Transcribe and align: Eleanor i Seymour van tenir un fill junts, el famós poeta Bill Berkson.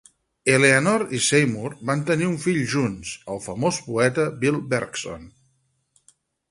Eleanor 0.53 1.03
i 1.17 1.19
Seymour 1.25 1.75
van 1.91 2.01
tenir 2.09 2.29
un 2.31 2.39
fill 2.47 2.59
junts, 2.73 3.13
el 3.35 3.45
famós 3.49 3.83
poeta 3.91 4.27
Bill 4.45 4.61
Berkson. 4.75 5.33